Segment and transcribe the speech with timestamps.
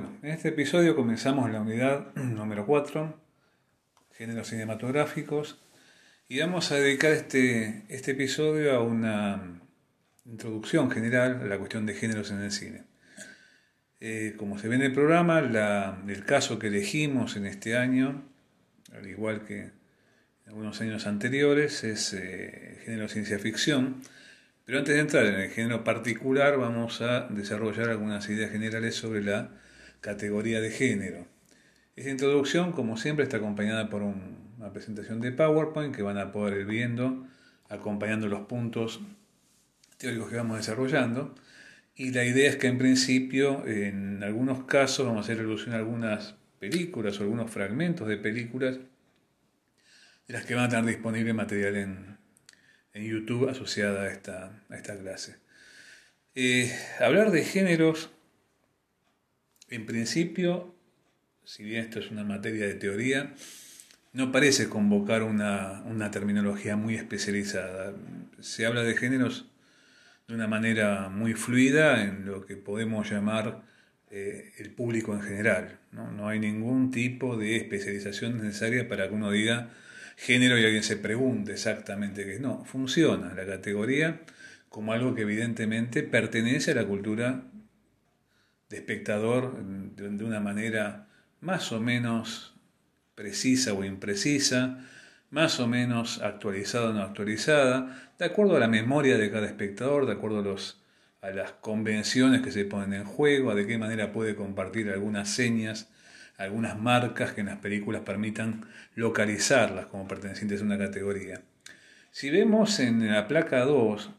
[0.00, 3.20] Bueno, en este episodio comenzamos la unidad número 4,
[4.12, 5.60] géneros cinematográficos,
[6.26, 9.60] y vamos a dedicar este, este episodio a una
[10.24, 12.84] introducción general a la cuestión de géneros en el cine.
[14.00, 18.24] Eh, como se ve en el programa, el caso que elegimos en este año,
[18.94, 19.72] al igual que en
[20.46, 24.00] algunos años anteriores, es eh, género ciencia ficción.
[24.64, 29.22] Pero antes de entrar en el género particular, vamos a desarrollar algunas ideas generales sobre
[29.22, 29.60] la
[30.00, 31.26] categoría de género.
[31.96, 36.60] Esta introducción, como siempre, está acompañada por una presentación de PowerPoint que van a poder
[36.60, 37.26] ir viendo,
[37.68, 39.00] acompañando los puntos
[39.98, 41.34] teóricos que vamos desarrollando.
[41.94, 45.78] Y la idea es que en principio, en algunos casos, vamos a hacer alusión a
[45.78, 48.78] algunas películas o algunos fragmentos de películas
[50.26, 52.18] de las que van a tener disponible material en,
[52.92, 55.36] YouTube asociada a esta, a esta clase.
[56.34, 58.10] Eh, hablar de géneros
[59.70, 60.74] en principio,
[61.44, 63.34] si bien esto es una materia de teoría,
[64.12, 67.94] no parece convocar una, terminología muy especializada.
[68.40, 69.46] Se habla de géneros
[70.26, 73.62] de una manera muy fluida en lo que podemos llamar
[74.10, 75.78] eh, el público en general.
[75.92, 76.10] ¿no?
[76.10, 79.70] no hay ningún tipo de especialización necesaria para que uno diga
[80.16, 82.40] género y alguien se pregunte exactamente qué es.
[82.40, 84.20] No, funciona la categoría
[84.68, 87.44] como algo que evidentemente pertenece a la cultura
[88.70, 91.08] de espectador de una manera
[91.40, 92.54] más o menos
[93.14, 94.78] precisa o imprecisa,
[95.30, 100.06] más o menos actualizada o no actualizada, de acuerdo a la memoria de cada espectador,
[100.06, 100.82] de acuerdo a, los,
[101.20, 105.28] a las convenciones que se ponen en juego, a de qué manera puede compartir algunas
[105.28, 105.90] señas,
[106.38, 111.42] algunas marcas que en las películas permitan localizarlas como pertenecientes a una categoría.
[112.12, 114.10] Si vemos en la placa 2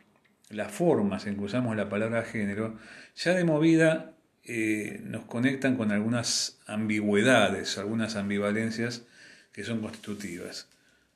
[0.50, 2.78] las formas en que usamos la palabra género,
[3.16, 4.11] ya de movida
[4.44, 9.03] eh, nos conectan con algunas ambigüedades, algunas ambivalencias
[9.52, 10.68] que son constitutivas.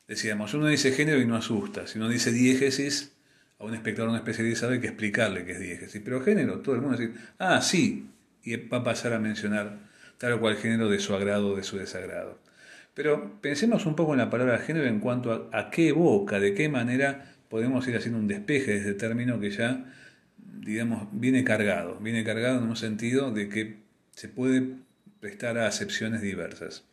[0.08, 1.88] Decíamos, uno dice género y no asusta.
[1.88, 3.14] Si uno dice diégesis,
[3.58, 6.02] a un espectador no especializado hay que explicarle qué es diégesis.
[6.04, 8.10] Pero género, todo el mundo dice, ah, sí,
[8.44, 9.80] y va a pasar a mencionar
[10.18, 12.40] tal o cual género de su agrado o de su desagrado.
[12.94, 16.70] Pero pensemos un poco en la palabra género en cuanto a, qué evoca, de qué
[16.70, 19.94] manera podemos ir haciendo un despeje de ese término que ya
[20.60, 23.78] digamos, viene cargado, viene cargado en un sentido de que
[24.12, 24.64] se puede
[25.20, 26.84] prestar a acepciones diversas.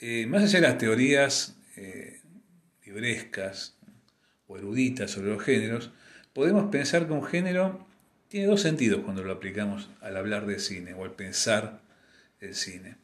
[0.00, 2.20] Eh, más allá de las teorías eh,
[2.84, 3.76] librescas
[4.46, 5.90] o eruditas sobre los géneros,
[6.32, 7.86] podemos pensar que un género
[8.28, 11.80] tiene dos sentidos cuando lo aplicamos al hablar de cine o al pensar
[12.40, 12.96] el cine.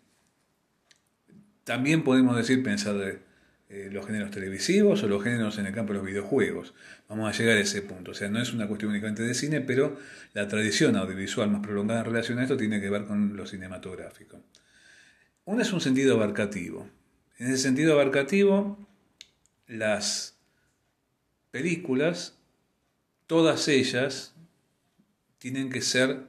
[1.64, 3.20] También podemos decir pensar de
[3.72, 6.74] eh, los géneros televisivos o los géneros en el campo de los videojuegos.
[7.08, 8.10] Vamos a llegar a ese punto.
[8.10, 9.96] O sea, no es una cuestión únicamente de cine, pero
[10.32, 14.42] la tradición audiovisual más prolongada en relación a esto tiene que ver con lo cinematográfico.
[15.44, 16.88] Uno es un sentido abarcativo.
[17.38, 18.76] En ese sentido abarcativo,
[19.68, 20.36] las
[21.52, 22.36] películas,
[23.28, 24.34] todas ellas,
[25.38, 26.24] tienen que ser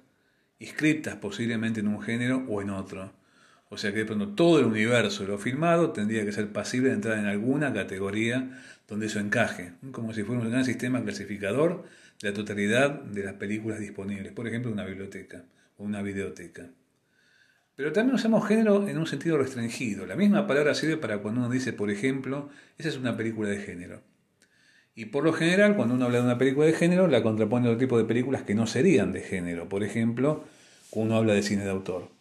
[0.60, 3.12] inscritas posiblemente en un género o en otro.
[3.74, 6.90] O sea que de pronto todo el universo de lo filmado tendría que ser pasible
[6.90, 11.86] de entrar en alguna categoría donde eso encaje, como si fuera un gran sistema clasificador
[12.22, 15.46] de la totalidad de las películas disponibles, por ejemplo una biblioteca
[15.78, 16.70] o una videoteca.
[17.78, 20.06] Pero también usamos género en un sentido restringido.
[20.06, 23.60] La misma palabra sirve para cuando uno dice, por ejemplo, esa es una película de
[23.60, 24.02] género.
[24.96, 27.70] Y por lo general, cuando uno habla de una película de género, la contrapone a
[27.70, 29.70] otro tipo de películas que no serían de género.
[29.70, 30.44] Por ejemplo,
[30.90, 32.21] cuando uno habla de cine de autor.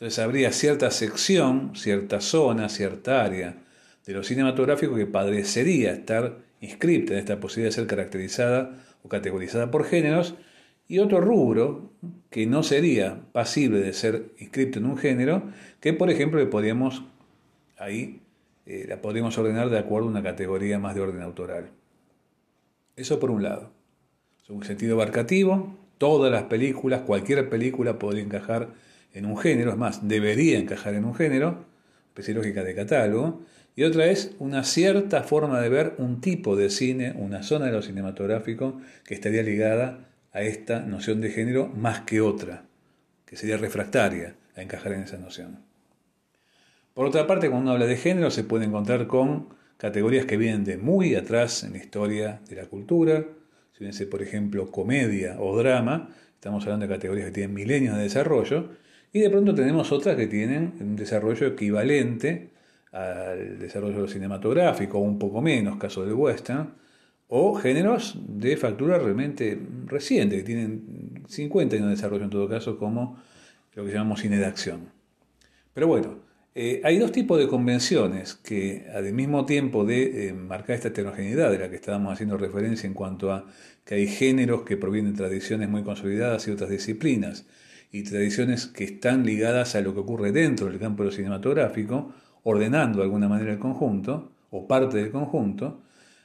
[0.00, 3.58] Entonces habría cierta sección, cierta zona, cierta área
[4.06, 9.70] de lo cinematográfico que padecería estar inscripta en esta posibilidad de ser caracterizada o categorizada
[9.70, 10.36] por géneros,
[10.88, 11.92] y otro rubro
[12.30, 15.42] que no sería pasible de ser inscrito en un género,
[15.80, 17.02] que por ejemplo le podríamos
[17.76, 18.22] ahí
[18.64, 21.72] eh, la podríamos ordenar de acuerdo a una categoría más de orden autoral.
[22.96, 23.70] Eso por un lado.
[24.42, 28.70] Es un sentido abarcativo, todas las películas, cualquier película podría encajar
[29.12, 31.66] en un género, es más, debería encajar en un género,
[32.08, 33.42] especie lógica de catálogo,
[33.76, 37.72] y otra es una cierta forma de ver un tipo de cine, una zona de
[37.72, 42.64] lo cinematográfico que estaría ligada a esta noción de género más que otra,
[43.24, 45.64] que sería refractaria a encajar en esa noción.
[46.94, 50.64] Por otra parte, cuando uno habla de género se puede encontrar con categorías que vienen
[50.64, 53.24] de muy atrás en la historia de la cultura,
[53.72, 58.02] si bien por ejemplo comedia o drama, estamos hablando de categorías que tienen milenios de
[58.02, 58.70] desarrollo,
[59.12, 62.50] y de pronto tenemos otras que tienen un desarrollo equivalente
[62.92, 66.74] al desarrollo cinematográfico, un poco menos, caso del western,
[67.28, 72.76] o géneros de factura realmente reciente, que tienen 50 años de desarrollo en todo caso,
[72.76, 73.22] como
[73.74, 74.90] lo que llamamos cine de acción.
[75.72, 76.18] Pero bueno,
[76.52, 81.52] eh, hay dos tipos de convenciones que al mismo tiempo de eh, marcar esta heterogeneidad
[81.52, 83.46] de la que estábamos haciendo referencia en cuanto a
[83.84, 87.46] que hay géneros que provienen de tradiciones muy consolidadas y otras disciplinas,
[87.92, 92.12] y tradiciones que están ligadas a lo que ocurre dentro del campo cinematográfico,
[92.44, 95.82] ordenando de alguna manera el conjunto, o parte del conjunto,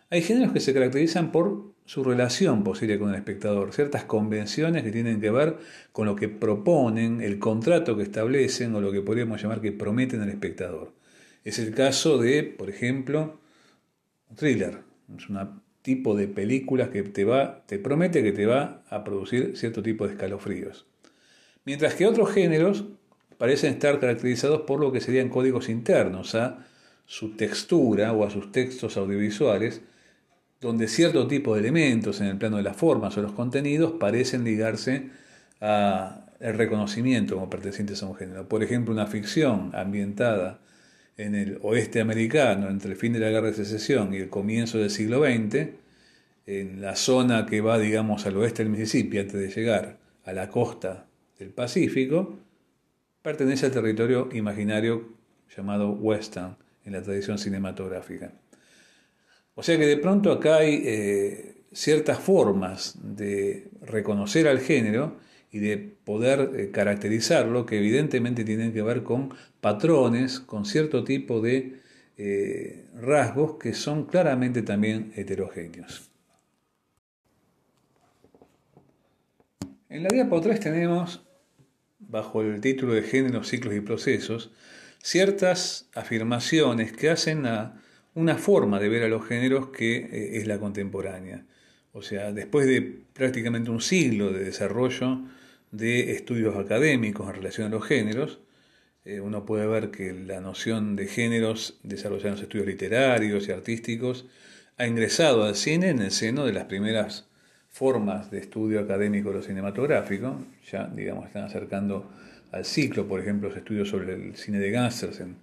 [0.09, 4.91] hay géneros que se caracterizan por su relación posible con el espectador, ciertas convenciones que
[4.91, 5.57] tienen que ver
[5.91, 10.21] con lo que proponen, el contrato que establecen o lo que podríamos llamar que prometen
[10.21, 10.93] al espectador.
[11.43, 13.39] Es el caso de, por ejemplo,
[14.29, 14.79] un thriller.
[15.15, 19.55] Es un tipo de películas que te, va, te promete que te va a producir
[19.55, 20.87] cierto tipo de escalofríos.
[21.65, 22.85] Mientras que otros géneros
[23.37, 26.65] parecen estar caracterizados por lo que serían códigos internos a
[27.05, 29.81] su textura o a sus textos audiovisuales,
[30.61, 34.43] donde cierto tipo de elementos en el plano de las formas o los contenidos parecen
[34.43, 35.09] ligarse
[35.59, 38.47] al reconocimiento como pertenecientes a un género.
[38.47, 40.59] Por ejemplo, una ficción ambientada
[41.17, 44.77] en el oeste americano entre el fin de la guerra de secesión y el comienzo
[44.77, 45.69] del siglo XX,
[46.47, 50.49] en la zona que va, digamos, al oeste del Mississippi antes de llegar a la
[50.49, 51.07] costa
[51.39, 52.39] del Pacífico,
[53.21, 55.09] pertenece al territorio imaginario
[55.55, 58.33] llamado Western en la tradición cinematográfica.
[59.55, 65.17] O sea que de pronto acá hay eh, ciertas formas de reconocer al género
[65.51, 71.41] y de poder eh, caracterizarlo que evidentemente tienen que ver con patrones, con cierto tipo
[71.41, 71.79] de
[72.17, 76.09] eh, rasgos que son claramente también heterogéneos.
[79.95, 81.23] En la diapo 3 tenemos,
[81.99, 84.51] bajo el título de Géneros, Ciclos y Procesos,
[85.01, 87.81] ciertas afirmaciones que hacen a
[88.13, 91.45] una forma de ver a los géneros que eh, es la contemporánea.
[91.93, 92.81] O sea, después de
[93.13, 95.21] prácticamente un siglo de desarrollo
[95.71, 98.41] de estudios académicos en relación a los géneros,
[99.05, 103.53] eh, uno puede ver que la noción de géneros desarrollada en los estudios literarios y
[103.53, 104.25] artísticos
[104.75, 107.29] ha ingresado al cine en el seno de las primeras
[107.75, 110.39] formas de estudio académico de lo cinematográfico,
[110.71, 112.09] ya digamos están acercando
[112.53, 115.35] al ciclo, por ejemplo, los estudios sobre el cine de gángsters en,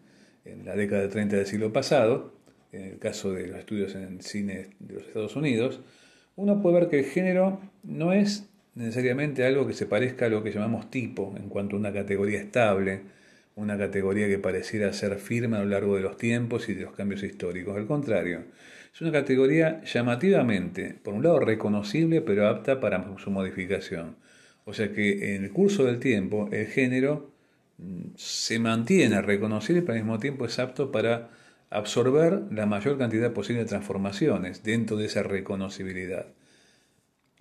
[0.47, 2.33] en la década de 30 del siglo pasado,
[2.73, 5.83] en el caso de los estudios en el cine de los Estados Unidos,
[6.37, 10.43] uno puede ver que el género no es necesariamente algo que se parezca a lo
[10.43, 13.03] que llamamos tipo, en cuanto a una categoría estable,
[13.57, 16.95] una categoría que pareciera ser firme a lo largo de los tiempos y de los
[16.95, 17.77] cambios históricos.
[17.77, 18.45] Al contrario,
[18.95, 24.17] es una categoría llamativamente, por un lado reconocible, pero apta para su modificación.
[24.65, 27.33] O sea que en el curso del tiempo el género
[27.79, 31.31] mm, se mantiene reconocible, pero al mismo tiempo es apto para
[31.71, 36.27] absorber la mayor cantidad posible de transformaciones dentro de esa reconocibilidad.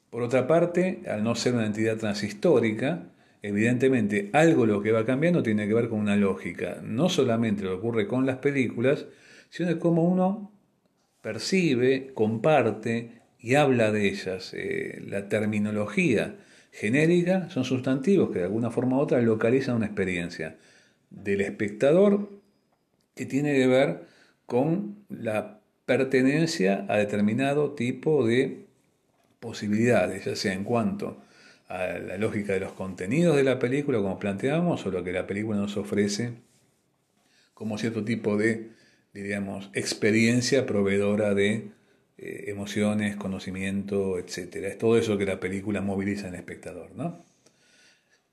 [0.10, 3.04] Por otra parte, al no ser una entidad transhistórica,
[3.42, 7.78] evidentemente algo lo que va cambiando tiene que ver con una lógica, no solamente lo
[7.78, 9.06] ocurre con las películas,
[9.50, 10.52] sino de cómo uno
[11.22, 14.54] percibe, comparte y habla de ellas.
[14.54, 16.36] Eh, la terminología
[16.72, 20.58] genérica son sustantivos que de alguna forma u otra localizan una experiencia
[21.10, 22.30] del espectador
[23.16, 24.06] que tiene que ver
[24.46, 28.66] con la pertenencia a determinado tipo de
[29.40, 31.22] posibilidades, ya sea en cuanto
[31.68, 35.28] a la lógica de los contenidos de la película, como planteamos, o lo que la
[35.28, 36.34] película nos ofrece
[37.54, 38.72] como cierto tipo de,
[39.14, 41.72] diríamos, experiencia proveedora de
[42.18, 44.56] eh, emociones, conocimiento, etc.
[44.68, 47.24] Es todo eso que la película moviliza en el espectador, ¿no?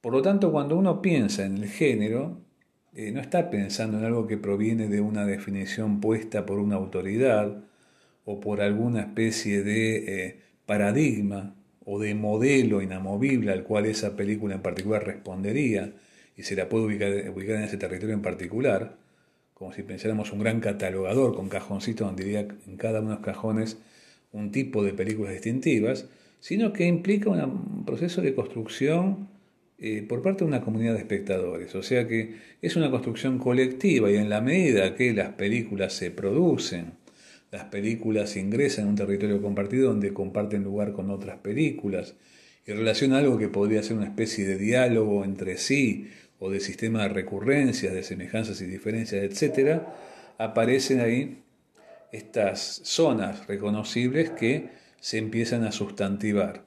[0.00, 2.40] Por lo tanto, cuando uno piensa en el género,
[2.94, 7.64] eh, no está pensando en algo que proviene de una definición puesta por una autoridad
[8.24, 14.54] o por alguna especie de eh, paradigma o de modelo inamovible al cual esa película
[14.54, 15.94] en particular respondería
[16.36, 18.96] y se la puede ubicar, ubicar en ese territorio en particular,
[19.58, 23.24] como si pensáramos un gran catalogador con cajoncitos donde diría en cada uno de los
[23.24, 23.78] cajones
[24.30, 26.06] un tipo de películas distintivas,
[26.38, 29.28] sino que implica un proceso de construcción
[29.78, 31.74] eh, por parte de una comunidad de espectadores.
[31.74, 36.12] O sea que es una construcción colectiva y en la medida que las películas se
[36.12, 36.92] producen,
[37.50, 42.14] las películas ingresan en un territorio compartido donde comparten lugar con otras películas
[42.66, 47.02] y relaciona algo que podría ser una especie de diálogo entre sí o de sistema
[47.02, 49.82] de recurrencias, de semejanzas y diferencias, etc.,
[50.38, 51.42] aparecen ahí
[52.12, 56.64] estas zonas reconocibles que se empiezan a sustantivar.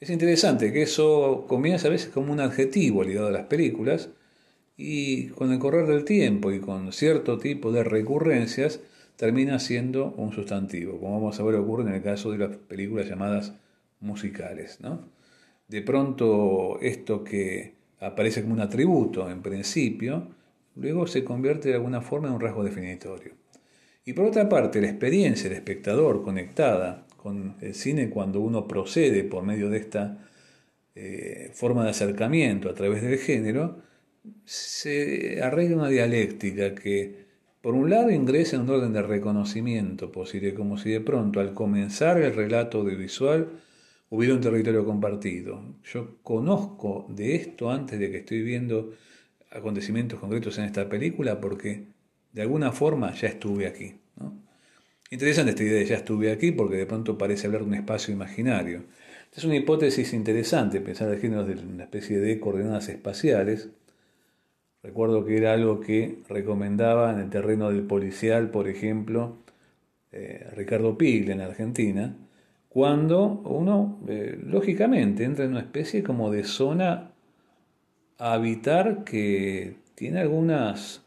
[0.00, 4.10] Es interesante que eso comienza a veces como un adjetivo ligado a las películas
[4.76, 8.80] y con el correr del tiempo y con cierto tipo de recurrencias
[9.16, 13.06] termina siendo un sustantivo, como vamos a ver ocurre en el caso de las películas
[13.06, 13.52] llamadas
[14.00, 14.80] musicales.
[14.80, 15.10] ¿no?
[15.68, 20.28] De pronto esto que aparece como un atributo en principio,
[20.76, 23.34] luego se convierte de alguna forma en un rasgo definitorio.
[24.04, 29.24] Y por otra parte, la experiencia del espectador conectada con el cine cuando uno procede
[29.24, 30.18] por medio de esta
[30.94, 33.82] eh, forma de acercamiento a través del género,
[34.44, 37.26] se arregla una dialéctica que,
[37.60, 41.52] por un lado, ingresa en un orden de reconocimiento posible, como si de pronto, al
[41.52, 43.48] comenzar el relato audiovisual,
[44.10, 45.62] hubiera un territorio compartido.
[45.84, 48.92] Yo conozco de esto antes de que estoy viendo
[49.50, 51.86] acontecimientos concretos en esta película porque
[52.32, 53.94] de alguna forma ya estuve aquí.
[55.12, 58.14] Interesante esta idea de ya estuve aquí porque de pronto parece hablar de un espacio
[58.14, 58.84] imaginario.
[59.34, 63.70] Es una hipótesis interesante pensar en géneros de una especie de coordenadas espaciales.
[64.82, 69.36] Recuerdo que era algo que recomendaba en el terreno del policial, por ejemplo,
[70.12, 72.16] eh, Ricardo Piglia en Argentina,
[72.70, 77.10] cuando uno, eh, lógicamente, entra en una especie como de zona
[78.16, 81.02] a habitar que tiene algunas,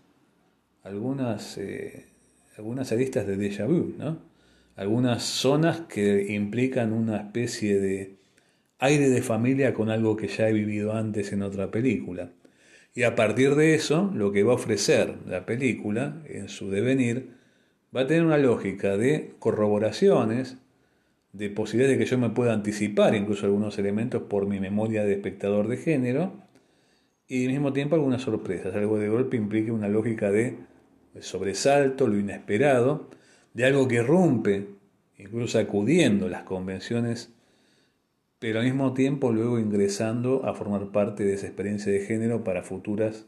[0.84, 2.08] algunas, eh,
[2.58, 4.20] algunas aristas de déjà vu, ¿no?
[4.76, 8.18] algunas zonas que implican una especie de
[8.80, 12.32] aire de familia con algo que ya he vivido antes en otra película.
[12.94, 17.30] Y a partir de eso, lo que va a ofrecer la película en su devenir
[17.96, 20.58] va a tener una lógica de corroboraciones,
[21.34, 25.14] de posibilidades de que yo me pueda anticipar incluso algunos elementos por mi memoria de
[25.14, 26.34] espectador de género
[27.28, 28.76] y al mismo tiempo algunas sorpresas.
[28.76, 30.60] Algo de golpe implique una lógica de
[31.20, 33.10] sobresalto, lo inesperado,
[33.54, 34.68] de algo que rompe,
[35.18, 37.34] incluso sacudiendo las convenciones,
[38.40, 42.64] pero al mismo tiempo luego ingresando a formar parte de esa experiencia de género para
[42.64, 43.26] futuras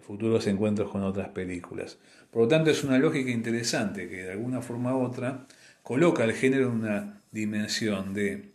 [0.00, 1.98] futuros encuentros con otras películas.
[2.30, 5.46] Por lo tanto, es una lógica interesante que de alguna forma u otra
[5.88, 8.52] coloca al género en una dimensión de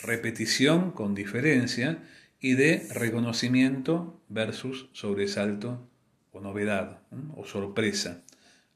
[0.00, 1.98] repetición con diferencia
[2.40, 5.86] y de reconocimiento versus sobresalto
[6.32, 7.00] o novedad
[7.36, 8.22] o sorpresa.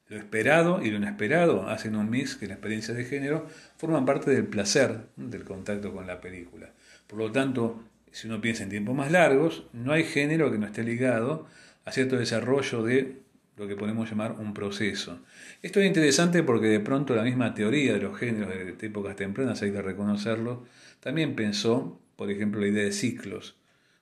[0.09, 3.47] Lo esperado y lo inesperado hacen un mix que la experiencia de género
[3.77, 6.73] forman parte del placer del contacto con la película.
[7.07, 10.67] Por lo tanto, si uno piensa en tiempos más largos, no hay género que no
[10.67, 11.47] esté ligado
[11.83, 13.23] a cierto desarrollo de
[13.57, 15.19] lo que podemos llamar un proceso.
[15.61, 19.61] Esto es interesante porque de pronto la misma teoría de los géneros de épocas tempranas,
[19.61, 20.65] hay que reconocerlo,
[20.99, 23.55] también pensó, por ejemplo, la idea de ciclos.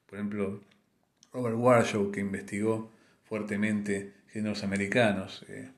[0.06, 0.62] Por ejemplo,
[1.34, 2.92] Robert Warshaw, que investigó
[3.24, 5.70] fuertemente géneros americanos, eh,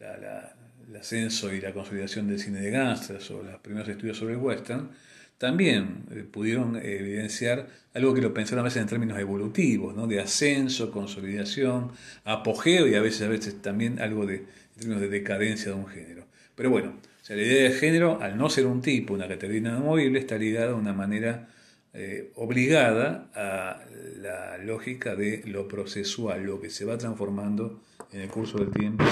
[0.00, 4.40] el ascenso y la consolidación del cine de gangsters o los primeros estudios sobre el
[4.40, 4.90] western,
[5.38, 10.06] también eh, pudieron evidenciar algo que lo pensaron a veces en términos evolutivos, ¿no?
[10.06, 11.92] de ascenso, consolidación,
[12.24, 14.44] apogeo y a veces, a veces también algo de,
[14.78, 16.26] términos de decadencia de un género.
[16.54, 19.60] Pero bueno, o sea, la idea de género, al no ser un tipo, una categoría
[19.60, 21.48] inamovible, está ligada de una manera
[21.92, 23.82] eh, obligada a
[24.18, 29.04] la lógica de lo procesual, lo que se va transformando en el curso del tiempo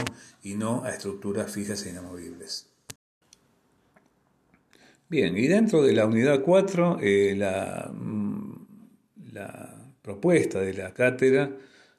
[0.42, 2.73] y no a estructuras fijas e inamovibles.
[5.14, 8.52] Bien, y dentro de la unidad 4, eh, mm,
[9.32, 11.52] la, propuesta de la cátedra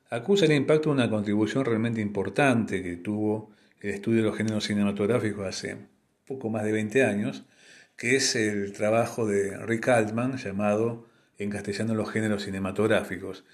[0.09, 4.65] acusa el impacto de una contribución realmente importante que tuvo el estudio de los géneros
[4.65, 5.77] cinematográficos hace
[6.27, 7.45] poco más de 20 años,
[7.95, 11.07] que es el trabajo de Rick Altman llamado
[11.37, 13.45] en castellano los géneros cinematográficos.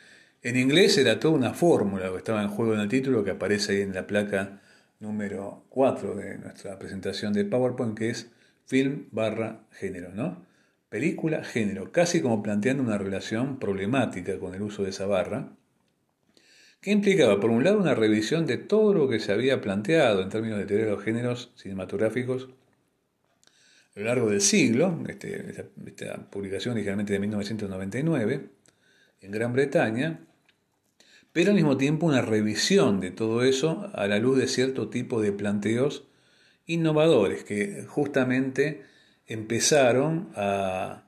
[0.42, 3.74] En inglés era toda una fórmula que estaba en juego en el título que aparece
[3.74, 4.60] ahí en la placa
[5.00, 8.32] número 4 de nuestra presentación de PowerPoint, que es
[8.66, 10.46] film barra género, ¿no?
[10.90, 15.50] Película, género, casi como planteando una relación problemática con el uso de esa barra,
[16.82, 20.30] que implicaba, por un lado, una revisión de todo lo que se había planteado en
[20.30, 22.50] términos de teoría de los géneros cinematográficos
[23.96, 28.50] a lo largo del siglo, este, esta, esta, publicación originalmente de 1999,
[29.22, 30.22] en Gran Bretaña,
[31.34, 35.22] pero al mismo tiempo una revisión de todo eso a la luz de cierto tipo
[35.22, 36.06] de planteos
[36.68, 38.84] innovadores que justamente
[39.28, 41.04] empezaron a,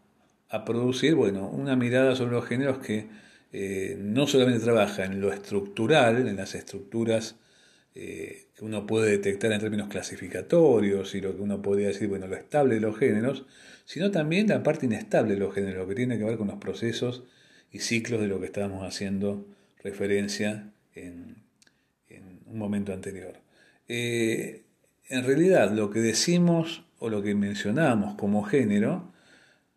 [0.65, 3.07] producir bueno, una mirada sobre los géneros que
[3.51, 7.35] eh, no solamente trabaja en lo estructural, en las estructuras
[7.95, 12.27] eh, que uno puede detectar en términos clasificatorios y lo que uno podría decir, bueno,
[12.27, 13.45] lo estable de los géneros,
[13.85, 16.57] sino también la parte inestable de los géneros, lo que tiene que ver con los
[16.57, 17.23] procesos
[17.71, 19.45] y ciclos de lo que estábamos haciendo
[19.83, 21.35] referencia en,
[22.47, 23.33] un momento anterior.
[23.87, 24.62] Eh,
[25.13, 29.13] en realidad lo que decimos o lo que mencionamos como género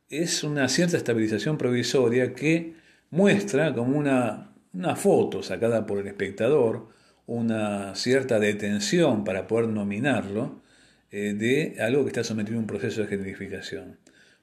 [0.09, 2.75] es una cierta estabilización provisoria que
[3.11, 4.52] muestra como una,
[4.97, 6.88] foto sacada por el espectador,
[7.26, 10.62] una cierta detención para poder nominarlo
[11.11, 13.99] eh, de algo que está sometido a un proceso de generificación.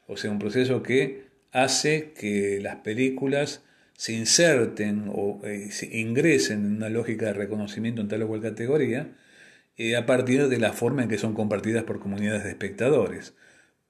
[0.06, 3.64] O sea, un proceso que hace que las películas
[3.98, 9.10] se inserten o eh, ingresen en una lógica de reconocimiento en tal o cual categoría
[9.78, 13.34] eh, a partir de la forma en que son compartidas por comunidades de espectadores.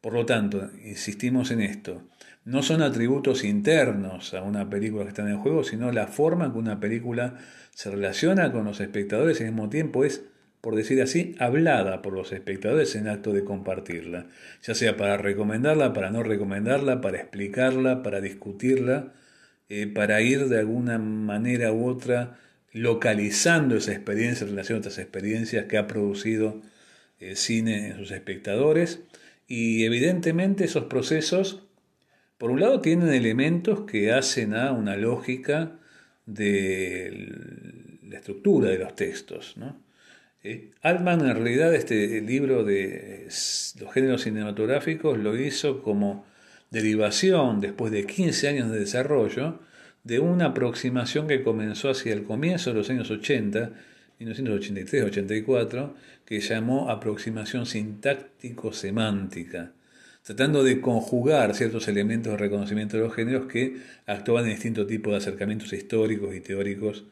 [0.02, 2.04] Por lo tanto, insistimos en esto,
[2.46, 6.52] no son atributos internos a una película que está en juego, sino la forma en
[6.52, 7.38] que una película
[7.74, 10.26] se relaciona con los espectadores y al mismo tiempo es,
[10.60, 14.28] por decir así, hablada por los espectadores en acto de compartirla,
[14.62, 19.14] ya sea para recomendarla, para no recomendarla, para explicarla, para discutirla,
[19.70, 22.40] eh, para ir de alguna manera u otra
[22.74, 26.62] localizando esa experiencia en relación a otras experiencias que ha producido
[27.20, 29.02] el cine en sus espectadores.
[29.48, 31.64] Y evidentemente esos procesos,
[32.38, 35.80] por un lado, tienen elementos que hacen a una lógica
[36.26, 37.30] de
[38.04, 39.56] la estructura de los textos.
[39.56, 39.80] ¿no?
[40.44, 43.28] Eh, Altman, en realidad, este libro de
[43.80, 46.26] los géneros cinematográficos lo hizo como
[46.72, 49.60] derivación, después de 15 años de desarrollo,
[50.04, 53.72] de una aproximación que comenzó hacia el comienzo de los años 80,
[54.20, 55.94] 1983-84,
[56.26, 59.72] que llamó aproximación sintáctico-semántica,
[60.24, 65.12] tratando de conjugar ciertos elementos de reconocimiento de los géneros que actuaban en distintos tipos
[65.12, 67.06] de acercamientos históricos y teóricos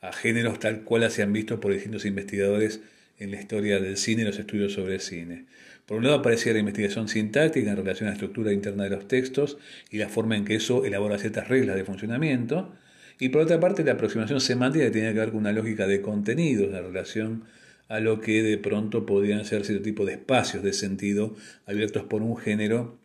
[0.00, 2.80] a géneros tal cual se han visto por distintos investigadores
[3.18, 5.46] en la historia del cine y los estudios sobre el cine.
[5.88, 9.08] Por un lado aparecía la investigación sintáctica en relación a la estructura interna de los
[9.08, 9.56] textos
[9.90, 12.74] y la forma en que eso elabora ciertas reglas de funcionamiento,
[13.18, 16.02] y por otra parte la aproximación semántica que tenía que ver con una lógica de
[16.02, 17.44] contenidos en relación
[17.88, 22.20] a lo que de pronto podían ser cierto tipo de espacios de sentido abiertos por
[22.20, 22.98] un género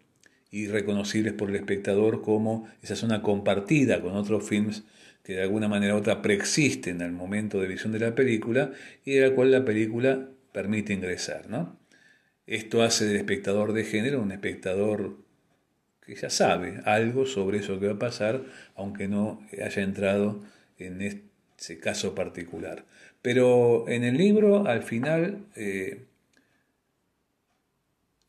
[0.52, 4.84] y reconocibles por el espectador como esa zona compartida con otros films
[5.24, 8.74] que de alguna manera u otra preexisten al momento de visión de la película
[9.06, 11.82] y de la cual la película permite ingresar, ¿no?
[12.46, 15.18] Esto hace del espectador de género un espectador
[16.06, 18.44] que ya sabe algo sobre eso que va a pasar,
[18.76, 20.44] aunque no haya entrado
[20.78, 22.84] en ese caso particular.
[23.22, 26.06] Pero en el libro, al final, eh,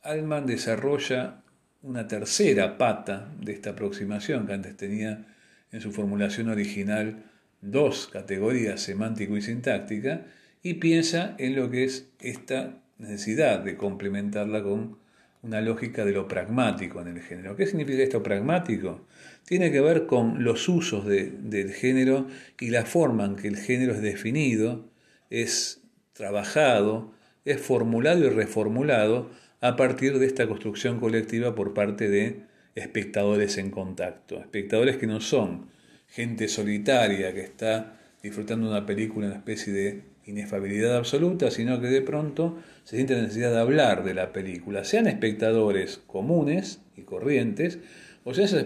[0.02, 1.42] Alman desarrolla
[1.82, 5.26] una tercera pata de esta aproximación, que antes tenía
[5.72, 7.24] en su formulación original
[7.60, 10.26] dos categorías, semántico y sintáctica,
[10.62, 14.98] y piensa en lo que es esta necesidad de complementarla con
[15.42, 17.54] una lógica de lo pragmático en el género.
[17.54, 19.06] ¿Qué significa esto pragmático?
[19.44, 22.26] Tiene que ver con los usos del género
[22.58, 24.88] y la forma en que el género es definido,
[25.28, 25.82] es
[26.14, 27.12] trabajado,
[27.44, 29.30] es formulado y reformulado
[29.60, 32.40] a partir de esta construcción colectiva por parte de
[32.74, 34.40] espectadores en contacto.
[34.40, 35.68] Espectadores que no son
[36.08, 41.88] gente solitaria que está disfrutando de una película, una especie de inefabilidad absoluta, sino que
[41.88, 47.02] de pronto se siente la necesidad de hablar de la película, sean espectadores comunes y
[47.02, 47.78] corrientes,
[48.24, 48.60] o sean, esos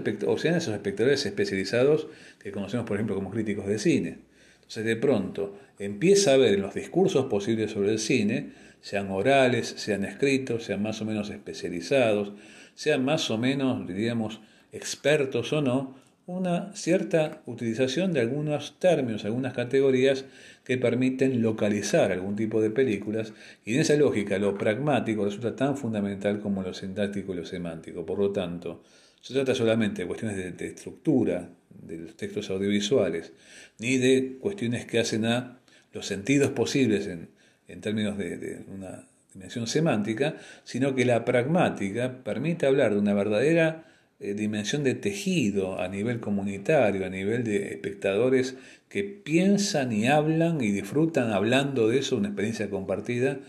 [0.44, 4.18] esos espectadores especializados que conocemos, por ejemplo, como críticos de cine.
[4.54, 9.74] Entonces, de pronto, empieza a ver en los discursos posibles sobre el cine, sean orales,
[9.76, 12.32] sean escritos, sean más o menos especializados,
[12.74, 14.40] sean más o menos, diríamos,
[14.72, 20.26] expertos o no, una cierta utilización de algunos términos, algunas categorías
[20.68, 23.32] que permiten localizar algún tipo de películas
[23.64, 28.04] y en esa lógica lo pragmático resulta tan fundamental como lo sintáctico y lo semántico.
[28.04, 28.82] Por lo tanto,
[29.22, 33.32] se trata solamente de cuestiones de, estructura de los textos audiovisuales,
[33.78, 35.58] ni de cuestiones que hacen a
[35.94, 37.30] los sentidos posibles en,
[37.66, 43.86] en términos de, una dimensión semántica, sino que la pragmática permite hablar de una verdadera
[44.20, 48.56] eh, dimensión de tejido a nivel comunitario, a nivel de espectadores
[48.88, 53.40] que piensan y hablan y disfrutan hablando de eso, una experiencia compartida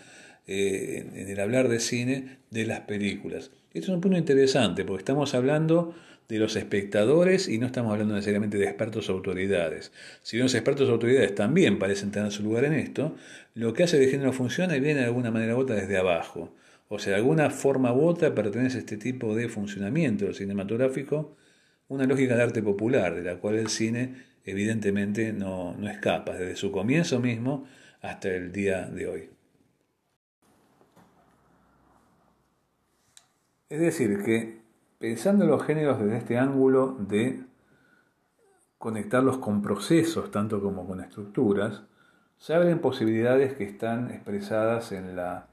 [0.47, 3.52] eh, en el hablar de cine de las películas.
[3.73, 5.93] Esto es un punto interesante porque estamos hablando
[6.28, 9.91] de los espectadores y no estamos hablando necesariamente de expertos o autoridades.
[10.21, 13.15] Si bien los expertos o autoridades también parecen tener su lugar en esto,
[13.56, 16.56] lo que hace el género funcione viene de alguna manera u otra desde abajo.
[16.88, 21.36] O sea, de alguna forma u otra pertenece a este tipo de funcionamiento cinematográfico
[21.88, 26.56] una lógica de arte popular, de la cual el cine evidentemente no, no escapa, desde
[26.56, 27.66] su comienzo mismo
[28.02, 29.30] hasta el día de hoy.
[33.70, 34.62] Es decir, que
[34.98, 37.44] pensando en los géneros desde este ángulo de
[38.78, 41.84] conectarlos con procesos tanto como con estructuras,
[42.38, 45.50] se abren posibilidades que están expresadas en la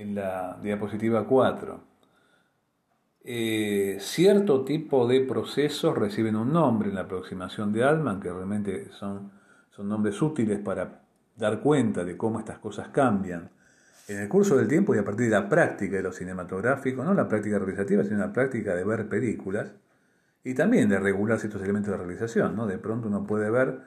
[0.00, 1.89] en la diapositiva 4.
[3.22, 8.90] Eh, cierto tipo de procesos reciben un nombre en la aproximación de Altman, que realmente
[8.92, 9.32] son,
[9.70, 11.02] son nombres útiles para
[11.36, 13.50] dar cuenta de cómo estas cosas cambian.
[14.08, 17.14] En el curso del tiempo y a partir de la práctica de lo cinematográfico, no
[17.14, 19.72] la práctica realizativa, sino la práctica de ver películas,
[20.42, 22.56] y también de regular ciertos elementos de realización.
[22.56, 22.66] ¿no?
[22.66, 23.80] De pronto uno puede ver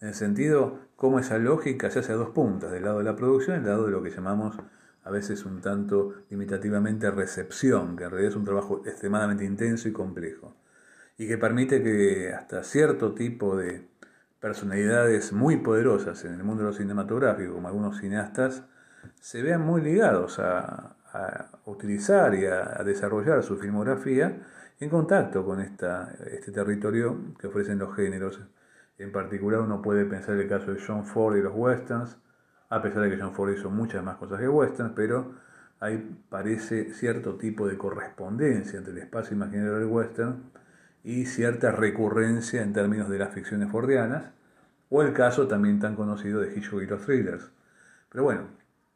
[0.00, 3.16] en el sentido cómo esa lógica se hace a dos puntas, del lado de la
[3.16, 4.56] producción y del lado de lo que llamamos
[5.06, 9.92] a veces un tanto limitativamente recepción, que en realidad es un trabajo extremadamente intenso y
[9.92, 10.56] complejo,
[11.16, 13.86] y que permite que hasta cierto tipo de
[14.40, 18.64] personalidades muy poderosas en el mundo de lo cinematográfico, como algunos cineastas,
[19.20, 20.96] se vean muy ligados a,
[21.66, 24.42] utilizar y a, desarrollar su filmografía
[24.80, 28.40] en contacto con esta, este territorio que ofrecen los géneros.
[28.98, 32.18] En particular uno puede pensar el caso de John Ford y los westerns,
[32.68, 35.34] a pesar de que John Ford hizo muchas más cosas que westerns, pero
[35.80, 40.42] ahí parece cierto tipo de correspondencia entre el espacio imaginario del western
[41.04, 44.24] y cierta recurrencia en términos de las ficciones fordianas,
[44.90, 47.50] o el caso también tan conocido de Hitchcock y los thrillers.
[48.10, 48.42] Pero bueno,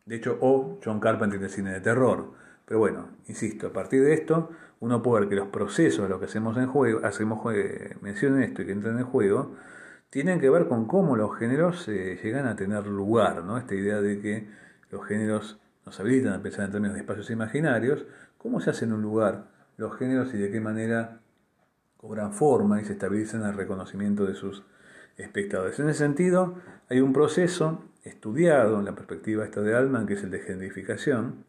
[0.07, 2.33] de hecho, o John Carpenter el cine de terror.
[2.65, 6.19] Pero bueno, insisto, a partir de esto, uno puede ver que los procesos de lo
[6.19, 7.45] que hacemos en juego, hacemos
[8.01, 9.55] mención en esto y que entran en juego,
[10.11, 13.57] tienen que ver con cómo los géneros eh, llegan a tener lugar, ¿no?
[13.59, 14.49] Esta idea de que
[14.91, 18.05] los géneros nos habilitan a pensar en términos de espacios imaginarios,
[18.37, 19.47] cómo se hacen un lugar
[19.77, 21.21] los géneros y de qué manera
[21.97, 24.65] cobran forma y se estabilizan el reconocimiento de sus
[25.17, 25.79] espectadores.
[25.79, 26.57] En ese sentido,
[26.89, 31.45] hay un proceso estudiado en la perspectiva esta de Altman, que es el de generificación,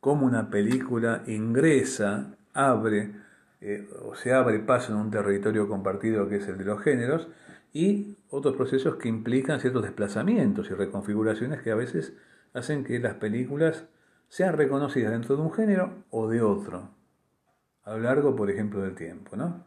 [0.00, 3.12] cómo una película ingresa, abre
[3.60, 7.28] eh, o se abre paso en un territorio compartido que es el de los géneros,
[7.72, 12.14] y otros procesos que implican ciertos desplazamientos y reconfiguraciones que a veces
[12.54, 13.84] hacen que las películas
[14.28, 16.90] sean reconocidas dentro de un género o de otro,
[17.84, 19.36] a lo largo, por ejemplo, del tiempo.
[19.36, 19.66] ¿no?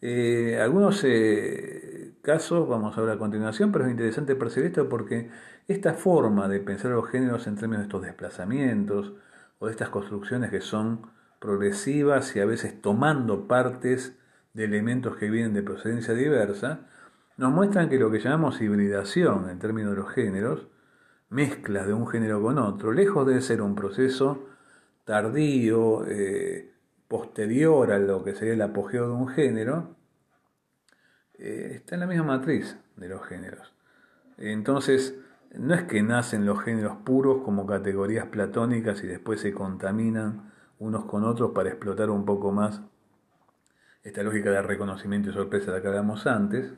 [0.00, 5.30] Eh, algunos eh, casos vamos a ver a continuación, pero es interesante percibir esto porque
[5.68, 9.12] esta forma de pensar los géneros en términos de estos desplazamientos
[9.58, 11.06] o de estas construcciones que son
[11.38, 14.18] progresivas y a veces tomando partes
[14.54, 16.88] de elementos que vienen de procedencia diversa,
[17.42, 20.68] nos muestran que lo que llamamos hibridación en términos de los géneros,
[21.28, 24.46] mezclas de un género con otro, lejos de ser un proceso
[25.04, 26.72] tardío, eh,
[27.08, 29.96] posterior a lo que sería el apogeo de un género,
[31.34, 33.74] eh, está en la misma matriz de los géneros.
[34.38, 35.18] Entonces,
[35.58, 41.06] no es que nacen los géneros puros como categorías platónicas y después se contaminan unos
[41.06, 42.82] con otros para explotar un poco más
[44.04, 46.74] esta lógica de reconocimiento y sorpresa de la que hablamos antes,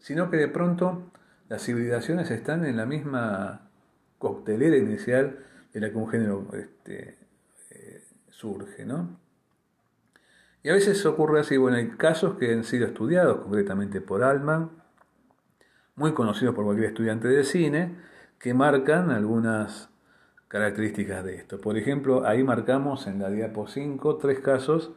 [0.00, 1.10] sino que de pronto
[1.48, 3.70] las hibridaciones están en la misma
[4.18, 5.38] coctelera inicial
[5.72, 7.16] de la que un género este,
[8.30, 9.18] surge, ¿no?
[10.62, 14.70] Y a veces ocurre así, bueno, hay casos que han sido estudiados concretamente por Altman,
[15.94, 17.96] muy conocidos por cualquier estudiante de cine,
[18.38, 19.88] que marcan algunas
[20.48, 21.60] características de esto.
[21.60, 24.92] Por ejemplo, ahí marcamos en la diapo 5 tres casos,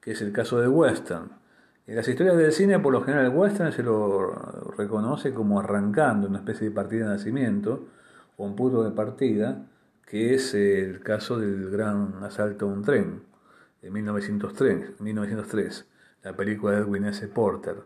[0.00, 1.41] que es el caso de western.
[1.86, 4.30] En las historias del cine, por lo general, el western se lo
[4.76, 7.88] reconoce como arrancando una especie de partida de nacimiento
[8.36, 9.66] o un punto de partida,
[10.06, 13.22] que es el caso del gran asalto a un tren
[13.82, 15.86] de 1903, 1903
[16.22, 17.26] la película de Edwin S.
[17.28, 17.76] Porter.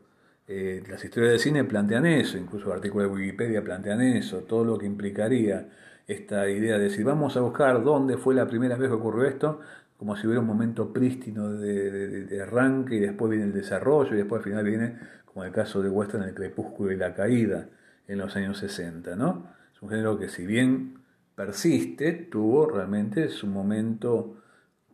[0.46, 4.78] Eh, las historias de cine plantean eso, incluso artículos de Wikipedia plantean eso, todo lo
[4.78, 5.68] que implicaría
[6.06, 9.60] esta idea de si vamos a buscar dónde fue la primera vez que ocurrió esto,
[9.96, 14.40] como si hubiera un momento prístino de, arranque y después viene el desarrollo y después
[14.40, 17.68] al final viene, como el caso de Western, el crepúsculo y la caída
[18.06, 19.48] en los años 60, ¿no?
[19.74, 20.98] Es un género que si bien
[21.34, 24.36] persiste, tuvo realmente su momento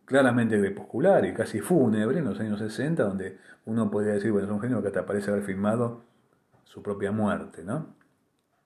[0.05, 4.53] claramente crepuscular y casi fúnebre en los años 60, donde uno podría decir, bueno, es
[4.53, 6.03] un género que hasta parece haber filmado
[6.63, 7.95] su propia muerte, ¿no?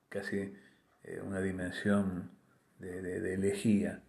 [0.10, 0.54] Casi
[1.04, 2.32] eh, una dimensión
[2.80, 4.02] de, de, elegía.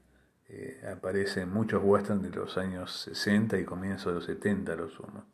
[0.48, 4.88] Eh, aparece en muchos westerns de los años 60 y comienzo de los 70, lo
[4.88, 5.24] sumo.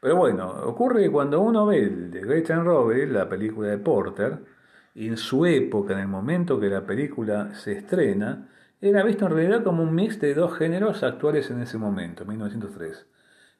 [0.00, 4.38] Pero bueno, ocurre cuando uno ve el de Great and Robbery, la película de Porter,
[4.94, 8.48] en su época, en el momento que la película se estrena,
[8.80, 13.06] era visto en realidad como un mix de dos géneros actuales en ese momento, 1903.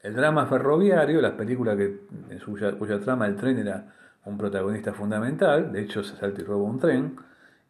[0.03, 2.39] El drama ferroviario, las películas que, en
[2.77, 3.95] cuya, trama el tren era
[4.27, 7.17] un protagonista fundamental, de hecho se salta y roba un tren,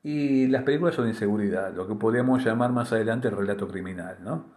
[0.05, 4.19] y las películas son inseguridad, lo que podríamos llamar más adelante el relato criminal.
[4.23, 4.53] ¿no?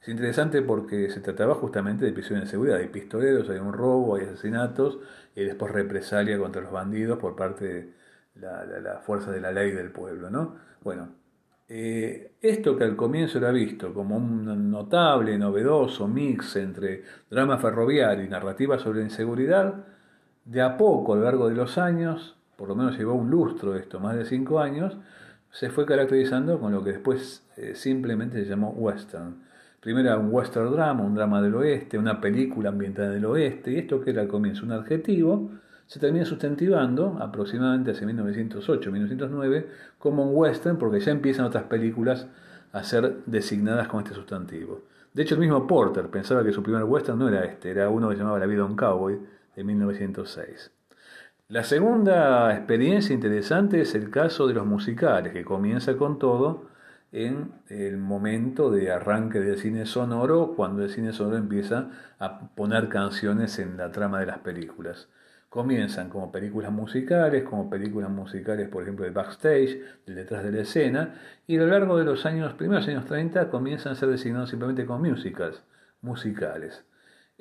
[0.00, 4.14] Es interesante porque se trataba justamente de episodios de seguridad, hay pistoleros, hay un robo,
[4.14, 5.00] hay asesinatos,
[5.34, 7.94] y después represalia contra los bandidos por parte
[8.34, 10.30] de la, fuerza de la ley del pueblo.
[10.30, 10.54] ¿no?
[10.84, 11.08] Bueno,
[11.68, 18.24] eh, esto que al comienzo era visto como un notable, novedoso mix entre drama ferroviario
[18.24, 19.84] y narrativa sobre inseguridad,
[20.44, 23.74] de a poco a lo largo de los años, por lo menos llevó un lustro
[23.74, 24.96] esto, más de cinco años,
[25.50, 29.34] se fue caracterizando con lo que después eh, simplemente se llamó western.
[29.80, 33.78] primero un western drama, un drama del oeste, una película ambientada en el oeste, y
[33.78, 35.50] esto que era al comienzo un adjetivo,
[35.88, 39.66] se termina sustantivando aproximadamente hacia 1908-1909
[39.98, 42.28] como un western, porque ya empiezan otras películas
[42.70, 44.82] a ser designadas con este sustantivo.
[45.12, 48.08] De hecho, el mismo Porter pensaba que su primer western no era este, era uno
[48.08, 49.18] que se llamaba La vida de un cowboy,
[49.56, 50.70] de 1906.
[51.52, 56.70] La segunda experiencia interesante es el caso de los musicales, que comienza con todo
[57.12, 62.88] en el momento de arranque del cine sonoro, cuando el cine sonoro empieza a poner
[62.88, 65.10] canciones en la trama de las películas.
[65.50, 70.62] Comienzan como películas musicales, como películas musicales, por ejemplo, de backstage, de detrás de la
[70.62, 74.48] escena, y a lo largo de los años, primeros años 30, comienzan a ser designados
[74.48, 75.62] simplemente como musicals,
[76.00, 76.82] musicales.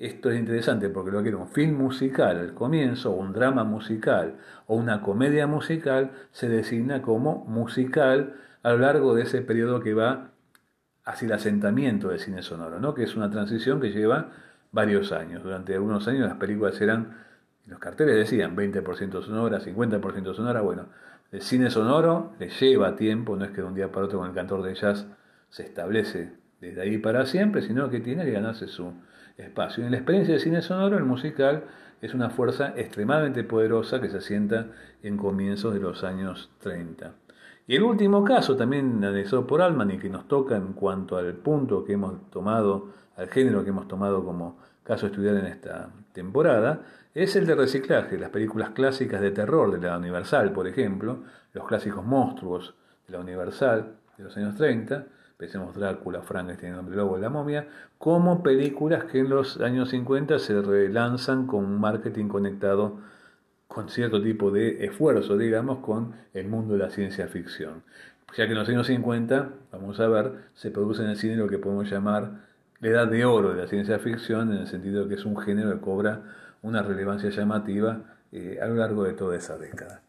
[0.01, 4.33] Esto es interesante porque lo que era un film musical al comienzo, un drama musical,
[4.65, 8.33] o una comedia musical, se designa como musical
[8.63, 10.31] a lo largo de ese periodo que va
[11.05, 12.95] hacia el asentamiento del cine sonoro, ¿no?
[12.95, 14.31] que es una transición que lleva
[14.71, 15.43] varios años.
[15.43, 17.17] Durante algunos años las películas eran,
[17.67, 20.87] los carteles decían 20% sonora, 50% sonora, bueno,
[21.31, 24.29] el cine sonoro le lleva tiempo, no es que de un día para otro con
[24.29, 25.05] el cantor de jazz
[25.49, 28.93] se establece desde ahí para siempre, sino que tiene que ganarse su,
[29.41, 29.83] espacio.
[29.83, 31.65] En la experiencia de cine sonoro, el musical
[32.01, 34.67] es una fuerza extremadamente poderosa que se asienta
[35.03, 37.13] en comienzos de los años 30.
[37.67, 41.33] Y el último caso, también analizado por Alman y que nos toca en cuanto al
[41.33, 45.89] punto que hemos tomado, al género que hemos tomado como caso a estudiar en esta
[46.11, 46.81] temporada,
[47.13, 51.23] es el de reciclaje, las películas clásicas de terror de la Universal, por ejemplo,
[51.53, 52.73] los clásicos monstruos
[53.05, 55.05] de la Universal de los años 30,
[55.41, 60.61] pensemos Drácula, Frankenstein, hombre lobo, la momia, como películas que en los años 50 se
[60.61, 62.99] relanzan con un marketing conectado
[63.67, 67.81] con cierto tipo de esfuerzo, digamos, con el mundo de la ciencia ficción.
[68.37, 71.47] Ya que en los años 50, vamos a ver, se produce en el cine lo
[71.47, 72.33] que podemos llamar
[72.79, 75.37] la edad de oro de la ciencia ficción, en el sentido de que es un
[75.37, 76.21] género que cobra
[76.61, 80.03] una relevancia llamativa eh, a lo largo de toda esa década.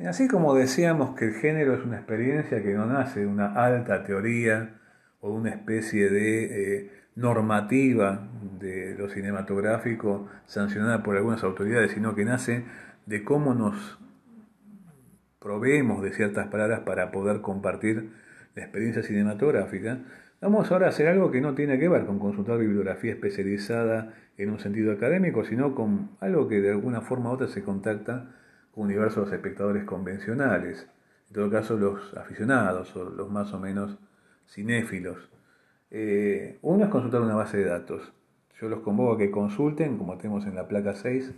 [0.00, 4.02] Así como decíamos que el género es una experiencia que no nace de una alta
[4.02, 4.80] teoría
[5.20, 8.28] o de una especie de eh, normativa
[8.58, 12.64] de lo cinematográfico sancionada por algunas autoridades, sino que nace
[13.06, 13.98] de cómo nos
[15.38, 18.10] proveemos de ciertas palabras para poder compartir
[18.56, 19.98] la experiencia cinematográfica,
[20.40, 24.50] vamos ahora a hacer algo que no tiene que ver con consultar bibliografía especializada en
[24.50, 28.34] un sentido académico, sino con algo que de alguna forma u otra se contacta
[28.76, 30.88] universo de los espectadores convencionales,
[31.28, 33.98] en todo caso los aficionados o los más o menos
[34.48, 35.30] cinéfilos.
[35.90, 38.12] Eh, uno es consultar una base de datos.
[38.60, 41.32] Yo los convoco a que consulten, como tenemos en la placa 6,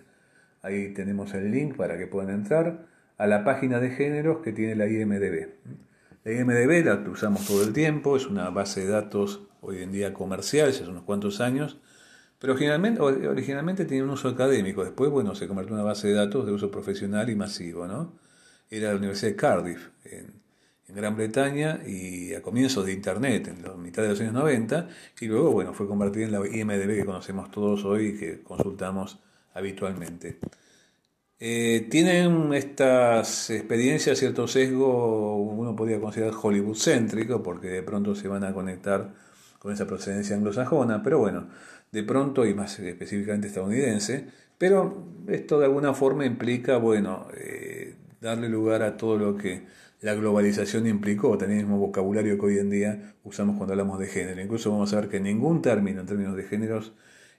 [0.62, 2.86] ahí tenemos el link para que puedan entrar
[3.18, 5.48] a la página de géneros que tiene la IMDB.
[6.24, 10.12] La IMDB la usamos todo el tiempo, es una base de datos hoy en día
[10.12, 11.80] comercial, ya hace unos cuantos años,
[12.38, 16.44] pero originalmente, tenía un uso académico, después bueno, se convirtió en una base de datos
[16.46, 17.86] de uso profesional y masivo.
[17.86, 18.12] ¿no?
[18.70, 20.46] Era la Universidad de Cardiff, en,
[20.88, 24.88] Gran Bretaña, y a comienzos de Internet, en la mitad de los años 90,
[25.20, 29.18] y luego bueno, fue convertida en la IMDB que conocemos todos hoy y que consultamos
[29.54, 30.38] habitualmente.
[31.38, 38.28] Eh, tienen estas experiencias cierto sesgo, uno podría considerar Hollywood céntrico, porque de pronto se
[38.28, 39.12] van a conectar
[39.58, 41.48] con esa procedencia anglosajona, pero bueno,
[41.92, 44.26] de pronto y más específicamente estadounidense,
[44.58, 49.64] pero esto de alguna forma implica, bueno, eh, darle lugar a todo lo que
[50.00, 54.06] la globalización implicó, tener el mismo vocabulario que hoy en día usamos cuando hablamos de
[54.06, 54.40] género.
[54.40, 56.92] Incluso vamos a ver que ningún término en términos de géneros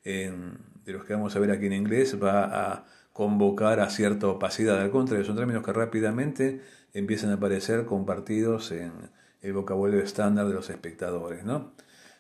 [0.03, 4.79] de los que vamos a ver aquí en inglés va a convocar a cierta opacidad.
[4.79, 6.62] Al contrario, son términos que rápidamente
[6.93, 8.91] empiezan a aparecer compartidos en
[9.41, 11.43] el vocabulario estándar de los espectadores.
[11.43, 11.73] ¿no?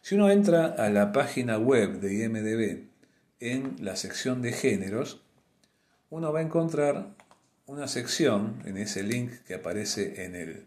[0.07, 2.87] Si uno entra a la página web de IMDB
[3.41, 5.21] en la sección de géneros,
[6.09, 7.09] uno va a encontrar
[7.65, 10.65] una sección en ese link que aparece en el...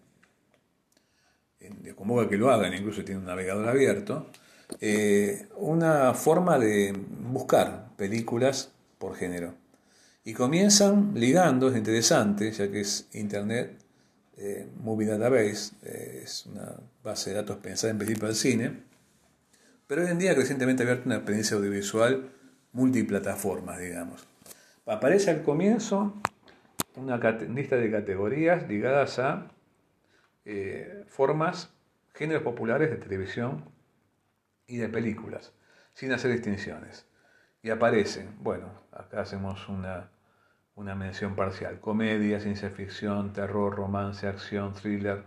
[1.58, 4.30] En, convoca que lo hagan, incluso tiene un navegador abierto,
[4.78, 9.54] eh, una forma de buscar películas por género.
[10.22, 13.72] Y comienzan ligando, es interesante, ya que es Internet
[14.36, 18.89] eh, Movie Database, eh, es una base de datos pensada en principio al cine,
[19.90, 22.30] pero hoy en día recientemente abierto una experiencia audiovisual
[22.70, 24.24] multiplataforma, digamos.
[24.86, 26.14] Aparece al comienzo
[26.94, 29.48] una lista de categorías ligadas a
[30.44, 31.72] eh, formas,
[32.14, 33.64] géneros populares de televisión
[34.68, 35.52] y de películas,
[35.92, 37.04] sin hacer distinciones.
[37.60, 40.08] Y aparece, bueno, acá hacemos una,
[40.76, 45.24] una mención parcial, comedia, ciencia ficción, terror, romance, acción, thriller,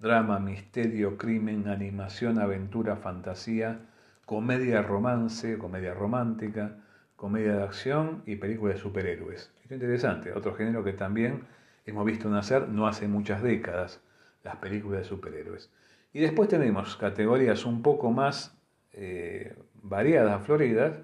[0.00, 3.86] drama, misterio, crimen, animación, aventura, fantasía,
[4.30, 6.76] comedia romance, comedia romántica,
[7.16, 9.52] comedia de acción y película de superhéroes.
[9.64, 11.48] Es interesante, otro género que también
[11.84, 14.00] hemos visto nacer no hace muchas décadas,
[14.44, 15.72] las películas de superhéroes.
[16.12, 18.56] Y después tenemos categorías un poco más
[18.92, 21.00] eh, variadas, floridas,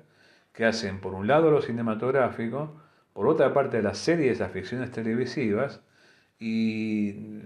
[0.53, 2.81] que hacen por un lado lo cinematográfico,
[3.13, 5.83] por otra parte las series, las ficciones televisivas,
[6.39, 7.41] y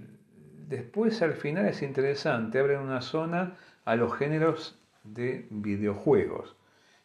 [0.68, 6.56] después al final es interesante, abren una zona a los géneros de videojuegos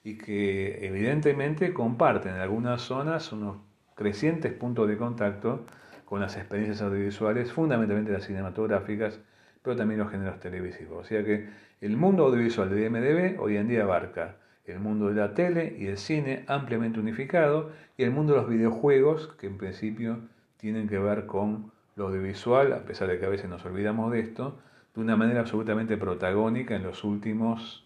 [0.04, 3.58] y que evidentemente comparten en algunas zonas unos
[3.96, 5.66] crecientes puntos de contacto
[6.06, 9.20] con las experiencias audiovisuales, fundamentalmente las cinematográficas,
[9.64, 11.06] pero también los géneros televisivos.
[11.06, 11.50] O sea que
[11.82, 15.88] el mundo audiovisual de DMDB hoy en día abarca el mundo de la tele y
[15.88, 20.20] el cine ampliamente unificado y el mundo de los videojuegos que en principio
[20.58, 24.20] tienen que ver con lo audiovisual, a pesar de que a veces nos olvidamos de
[24.20, 24.60] esto,
[24.94, 27.85] de una manera absolutamente protagónica en los últimos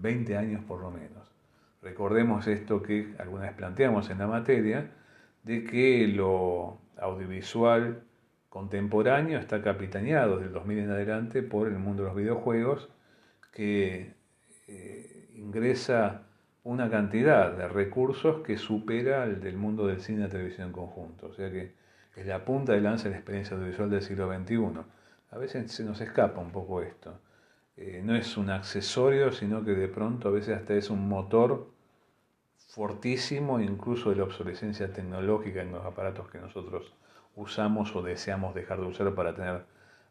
[0.00, 1.30] 20 años por lo menos.
[1.82, 4.90] Recordemos esto que alguna vez planteamos en la materia,
[5.42, 8.02] de que lo audiovisual
[8.48, 12.88] contemporáneo está capitaneado desde el 2000 en adelante por el mundo de los videojuegos,
[13.52, 14.14] que
[14.66, 16.22] eh, ingresa
[16.64, 20.72] una cantidad de recursos que supera el del mundo del cine y la televisión en
[20.72, 21.28] conjunto.
[21.28, 21.74] O sea que
[22.16, 24.80] es la punta de lanza de la experiencia audiovisual del siglo XXI.
[25.30, 27.20] A veces se nos escapa un poco esto.
[27.76, 31.70] Eh, no es un accesorio, sino que de pronto a veces hasta es un motor
[32.68, 36.94] fortísimo, incluso de la obsolescencia tecnológica en los aparatos que nosotros
[37.34, 39.64] usamos o deseamos dejar de usar para tener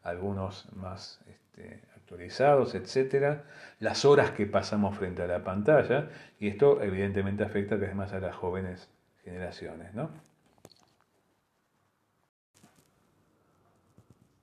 [0.03, 3.45] algunos más este, actualizados, etcétera,
[3.79, 8.35] las horas que pasamos frente a la pantalla, y esto evidentemente afecta más a las
[8.35, 8.89] jóvenes
[9.23, 9.93] generaciones.
[9.95, 10.09] ¿no?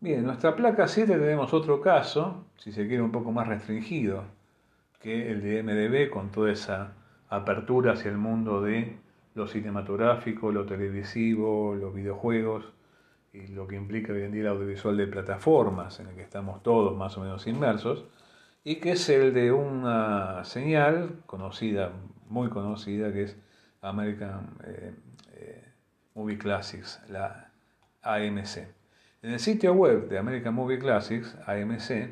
[0.02, 4.24] Bien, en nuestra placa 7 tenemos otro caso, si se quiere un poco más restringido
[5.00, 6.94] que el de MDB, con toda esa
[7.28, 8.98] apertura hacia el mundo de
[9.36, 12.64] lo cinematográfico, lo televisivo, los videojuegos
[13.32, 16.64] y lo que implica hoy en día el audiovisual de plataformas en el que estamos
[16.64, 18.04] todos más o menos inmersos,
[18.64, 21.92] y que es el de una señal conocida,
[22.28, 23.36] muy conocida, que es
[23.82, 24.94] American eh,
[25.34, 25.64] eh,
[26.16, 27.52] Movie Classics, la
[28.02, 28.81] AMC.
[29.22, 32.10] En el sitio web de American Movie Classics, AMC,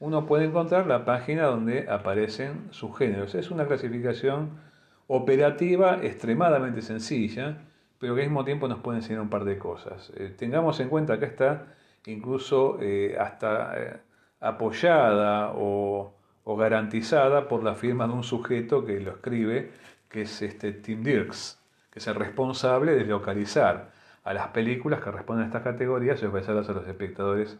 [0.00, 3.36] uno puede encontrar la página donde aparecen sus géneros.
[3.36, 4.58] Es una clasificación
[5.06, 7.58] operativa extremadamente sencilla,
[8.00, 10.12] pero que al mismo tiempo nos puede enseñar un par de cosas.
[10.16, 13.96] Eh, tengamos en cuenta que está incluso eh, hasta eh,
[14.40, 19.70] apoyada o, o, garantizada por la firma de un sujeto que lo escribe,
[20.08, 21.60] que es este Tim Dirks,
[21.92, 23.96] que es el responsable de localizar
[24.28, 27.58] a las películas que responden a estas categorías y ofrecerlas a los espectadores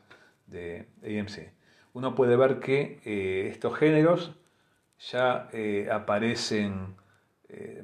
[0.49, 1.51] de AMC.
[1.95, 4.35] Uno puede ver que eh, estos géneros
[5.11, 6.95] ya eh, aparecen,
[7.49, 7.83] eh,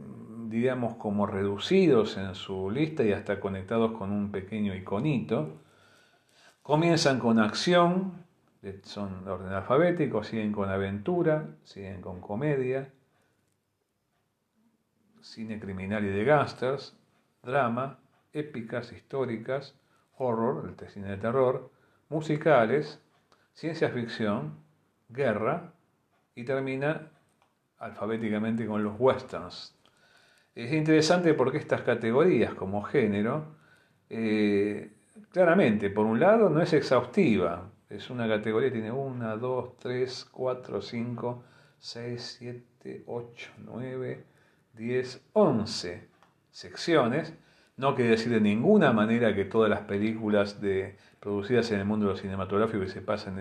[0.48, 5.62] digamos, como reducidos en su lista y hasta conectados con un pequeño iconito.
[6.60, 8.12] Comienzan con acción,
[8.82, 12.90] son de orden alfabético, siguen con aventura, siguen con comedia,
[15.22, 16.94] cine criminal y de gangsters,
[17.42, 18.03] drama,
[18.34, 19.74] épicas, históricas,
[20.18, 21.70] horror, el cine de terror,
[22.08, 23.00] musicales,
[23.54, 24.58] ciencia ficción,
[25.08, 25.72] guerra
[26.34, 27.10] y termina
[27.78, 29.74] alfabéticamente con los westerns.
[30.54, 33.56] Es interesante porque estas categorías como género,
[34.10, 34.92] eh,
[35.30, 37.70] claramente, por un lado, no es exhaustiva.
[37.88, 41.44] Es una categoría tiene 1, 2, 3, 4, 5,
[41.78, 44.24] 6, 7, 8, 9,
[44.74, 46.08] 10, 11
[46.50, 47.34] secciones
[47.76, 52.16] no quiere decir de ninguna manera que todas las películas de, producidas en el mundo
[52.16, 53.38] cinematográfico y se pasen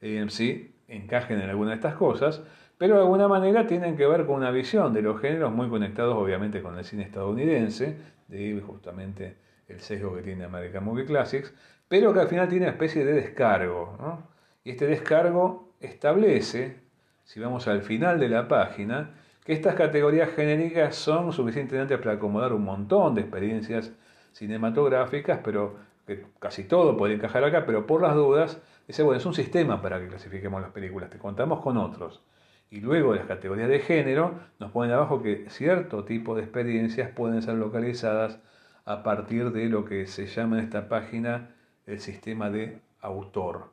[0.00, 2.42] en AMC encajen en alguna de estas cosas,
[2.78, 6.14] pero de alguna manera tienen que ver con una visión de los géneros muy conectados
[6.14, 7.96] obviamente con el cine estadounidense,
[8.28, 9.36] de justamente
[9.68, 11.52] el sesgo que tiene American Movie Classics,
[11.88, 14.24] pero que al final tiene una especie de descargo.
[14.64, 16.80] Y este descargo establece,
[17.24, 19.14] si vamos al final de la página,
[19.54, 23.92] estas categorías genéricas son suficientemente para acomodar un montón de experiencias
[24.32, 25.76] cinematográficas, pero
[26.06, 29.80] que casi todo puede encajar acá, pero por las dudas, dice, bueno, es un sistema
[29.80, 32.22] para que clasifiquemos las películas, te contamos con otros.
[32.70, 37.40] Y luego las categorías de género nos ponen abajo que cierto tipo de experiencias pueden
[37.40, 38.38] ser localizadas
[38.84, 41.54] a partir de lo que se llama en esta página
[41.86, 43.72] el sistema de autor.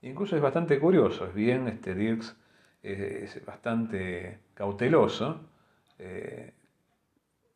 [0.00, 2.39] Incluso es bastante curioso, es bien, este Dirks
[2.82, 5.40] es bastante cauteloso,
[5.98, 6.52] eh,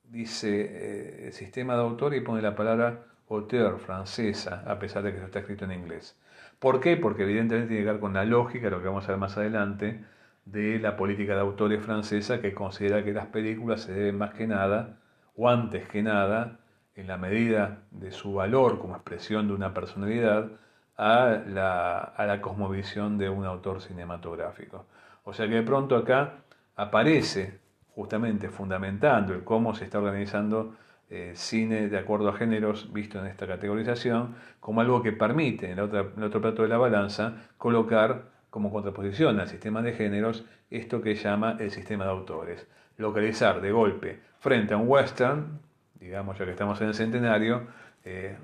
[0.04, 5.12] dice eh, el sistema de autor y pone la palabra auteur francesa, a pesar de
[5.14, 6.16] que está escrito en inglés.
[6.58, 6.96] ¿Por qué?
[6.96, 10.04] Porque evidentemente tiene que ver con la lógica, lo que vamos a ver más adelante,
[10.44, 14.46] de la política de autores francesa que considera que las películas se deben más que
[14.46, 14.98] nada,
[15.36, 16.60] o antes que nada,
[16.94, 20.50] en la medida de su valor como expresión de una personalidad,
[20.96, 24.86] a la, a la cosmovisión de un autor cinematográfico.
[25.24, 26.44] O sea que de pronto acá
[26.76, 27.58] aparece
[27.94, 30.74] justamente fundamentando el cómo se está organizando
[31.10, 35.78] eh, cine de acuerdo a géneros visto en esta categorización como algo que permite en,
[35.78, 41.14] el otro plato de la balanza colocar como contraposición al sistema de géneros esto que
[41.14, 42.66] llama el sistema de autores.
[42.96, 45.60] Localizar de golpe frente a un western,
[45.94, 47.66] digamos ya que estamos en el centenario,
[48.04, 48.36] eh,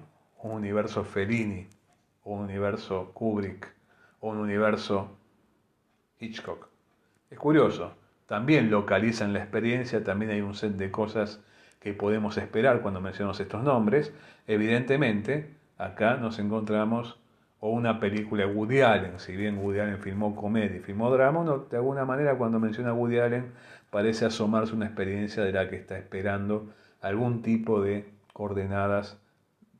[0.42, 1.68] un universo Fellini,
[2.24, 3.72] un universo Kubrick,
[4.20, 5.16] un universo
[6.18, 6.69] Hitchcock.
[7.30, 7.92] Es curioso,
[8.26, 11.40] también localizan la experiencia, también hay un set de cosas
[11.78, 14.12] que podemos esperar cuando mencionamos estos nombres.
[14.48, 17.20] Evidentemente, acá nos encontramos
[17.60, 21.76] o una película Woody Allen, si bien Woody Allen filmó comedia y filmó drama, de
[21.76, 23.52] alguna manera cuando menciona Woody Allen
[23.90, 26.66] parece asomarse una experiencia de la que está esperando
[27.00, 29.18] algún tipo de coordenadas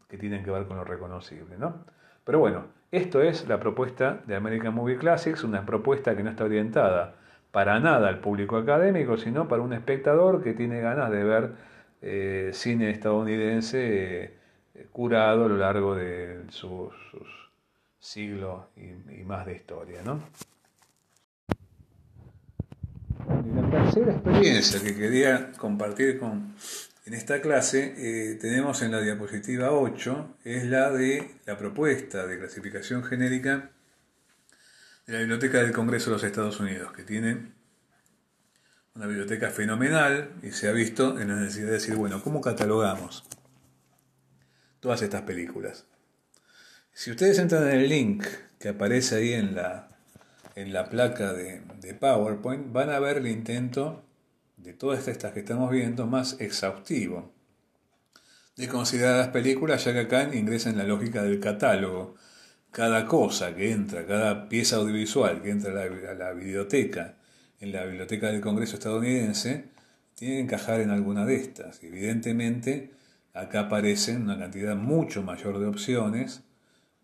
[0.09, 1.57] que tienen que ver con lo reconocible.
[1.59, 1.85] ¿no?
[2.23, 6.45] Pero bueno, esto es la propuesta de American Movie Classics, una propuesta que no está
[6.45, 7.17] orientada
[7.51, 11.51] para nada al público académico, sino para un espectador que tiene ganas de ver
[12.03, 14.25] eh, cine estadounidense
[14.75, 16.93] eh, curado a lo largo de sus
[17.99, 20.01] siglo y, más de historia.
[20.03, 20.21] ¿no?
[23.55, 26.55] la tercera experiencia que quería compartir con,
[27.05, 32.39] en esta clase eh, tenemos en la diapositiva 8, es la de la propuesta de
[32.39, 33.71] clasificación genérica
[35.07, 37.53] de la Biblioteca del Congreso de los Estados Unidos, que tiene
[38.95, 43.25] una biblioteca fenomenal y se ha visto en la necesidad de decir, bueno, ¿cómo catalogamos
[44.81, 45.87] todas estas películas?
[46.93, 48.25] Si ustedes entran en el link
[48.59, 49.89] que aparece ahí en la,
[50.55, 51.63] en la placa de,
[51.99, 54.05] PowerPoint, van a ver el intento
[54.57, 57.33] de todas estas que estamos viendo más exhaustivo
[58.57, 62.17] de considerar las películas, ya que acá ingresa en la lógica del catálogo.
[62.71, 67.17] Cada cosa que entra, cada pieza audiovisual que entra a la, la biblioteca,
[67.59, 69.65] en la biblioteca del Congreso estadounidense,
[70.15, 71.83] tiene que encajar en alguna de estas.
[71.83, 72.91] Evidentemente,
[73.35, 76.43] acá aparecen una cantidad mucho mayor de opciones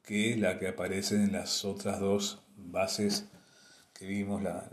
[0.02, 3.26] que la que aparece en las otras dos bases
[3.92, 4.70] que vimos, la,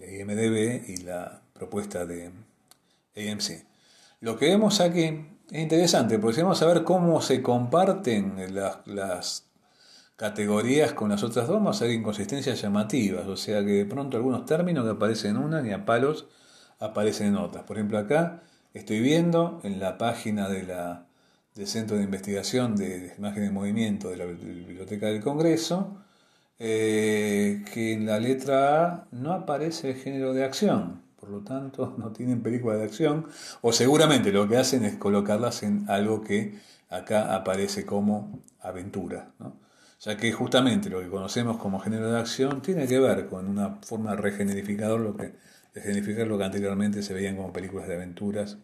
[0.00, 2.30] IMDB y la propuesta de
[3.16, 3.64] AMC.
[4.20, 9.46] Lo que vemos aquí es interesante, porque vamos a ver cómo se comparten las,
[10.22, 14.46] categorías con las otras dos, a ver inconsistencias llamativas, o sea que de pronto algunos
[14.46, 16.28] términos que aparecen en una ni a palos
[16.78, 17.64] aparecen en otras.
[17.64, 18.40] Por ejemplo, acá
[18.72, 20.62] estoy viendo en la página de
[21.56, 25.96] del Centro de Investigación de Imagen de Movimiento de la Biblioteca del Congreso,
[26.56, 31.94] eh, que en la letra A no aparece el género de acción, por lo tanto
[31.98, 33.26] no tienen película de acción,
[33.60, 36.60] o seguramente lo que hacen es colocarlas en algo que
[36.90, 39.32] acá aparece como aventura,
[40.02, 43.76] ya que justamente lo que conocemos como género de acción tiene que ver con una
[43.82, 45.32] forma de regenerificador, lo que,
[45.74, 48.58] de lo que anteriormente se veían como películas de aventuras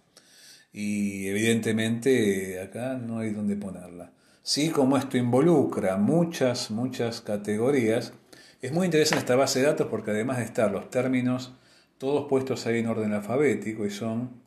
[0.72, 4.11] y evidentemente acá no hay dónde ponerla.
[4.43, 8.12] Sí, como esto involucra muchas, muchas categorías,
[8.61, 11.53] es muy interesante esta base de datos porque además de estar los términos
[11.99, 14.43] todos puestos ahí en orden alfabético y son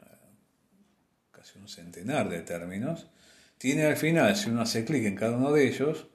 [0.00, 0.04] eh,
[1.32, 3.08] casi un centenar de términos,
[3.58, 6.08] tiene al final, si uno hace clic en cada uno de ellos,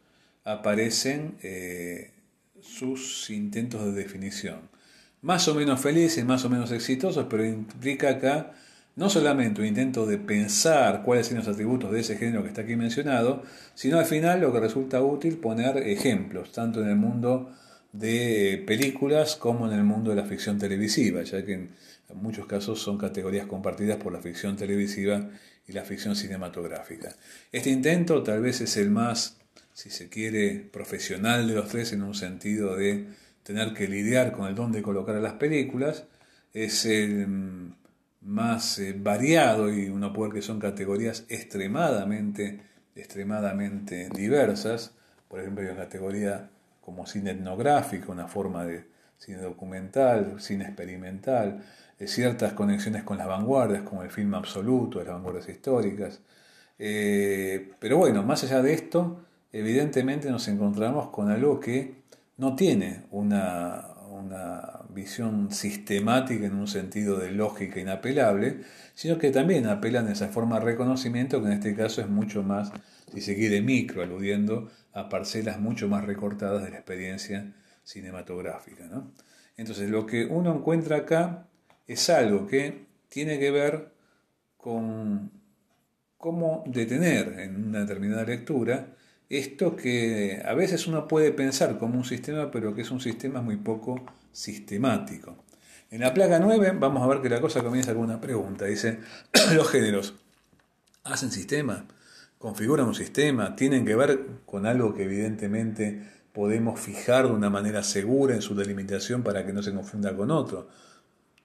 [0.44, 2.12] aparecen eh,
[2.62, 4.70] sus intentos de definición.
[5.22, 8.54] Más o menos felices, más o menos exitosos, pero implica acá
[8.96, 12.62] no solamente un intento de pensar cuáles son los atributos de ese género que está
[12.62, 17.50] aquí mencionado, sino al final lo que resulta útil poner ejemplos, tanto en el mundo
[17.94, 21.70] de películas como en el mundo de la ficción televisiva, ya que en
[22.14, 25.30] muchos casos son categorías compartidas por la ficción televisiva
[25.68, 27.16] y la ficción cinematográfica.
[27.52, 29.39] Este intento tal vez es el más,
[29.80, 33.08] si se quiere, profesional de los tres en un sentido de
[33.44, 36.04] tener que lidiar con el don de colocar a las películas,
[36.54, 37.26] es el
[38.20, 42.60] más eh, variado y uno puede ver que son categorías extremadamente,
[42.94, 44.92] extremadamente diversas.
[45.30, 46.50] Por ejemplo, hay una categoría
[46.82, 48.86] como cine etnográfico, una forma de
[49.18, 51.64] cine documental, cine experimental,
[51.98, 56.20] eh, ciertas conexiones con las vanguardias, como el film absoluto, las vanguardias históricas.
[56.78, 62.04] Eh, pero bueno, más allá de esto, evidentemente nos encontramos con algo que
[62.38, 68.62] no tiene una, una visión sistemática en un sentido de lógica inapelable,
[68.94, 72.44] sino que también apelan a esa forma de reconocimiento que en este caso es mucho
[72.44, 72.72] más,
[73.12, 78.90] si se quiere, micro, aludiendo a parcelas mucho más recortadas de la experiencia cinematográfica.
[79.58, 81.48] Entonces lo que uno encuentra acá
[81.88, 83.92] es algo que tiene que ver
[84.58, 85.32] con
[86.18, 88.96] cómo detener en una determinada lectura
[89.30, 93.42] esto que a veces uno puede pensar como un sistema, pero que es un sistema
[93.42, 95.44] muy poco sistemático.
[95.92, 98.66] En la plaga 9 vamos a ver que la cosa comienza con una pregunta.
[98.66, 99.00] Dice,
[99.54, 100.16] los géneros
[101.04, 101.86] hacen sistema,
[102.38, 106.02] configuran un sistema, tienen que ver con algo que evidentemente
[106.34, 110.32] podemos fijar de una manera segura en su delimitación para que no se confunda con
[110.32, 110.70] otro.